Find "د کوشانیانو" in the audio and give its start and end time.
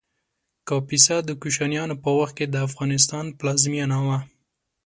1.25-1.95